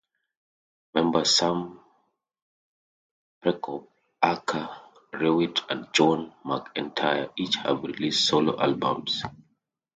[0.95, 1.79] Members Sam
[3.43, 3.85] Prekop,
[4.19, 4.67] Archer
[5.13, 9.21] Prewitt, and John McEntire each have released solo albums.